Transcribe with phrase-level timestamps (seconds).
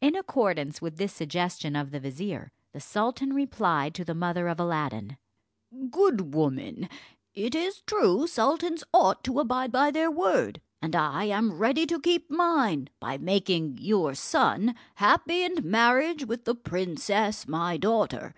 [0.00, 4.58] In accordance with this suggestion of the vizier, the sultan replied to the mother of
[4.58, 5.18] Aladdin:
[5.90, 6.88] "Good woman,
[7.34, 12.00] it is true sultans ought to abide by their word, and I am ready to
[12.00, 18.34] keep mine, by making your son happy in marriage with the princess my daughter.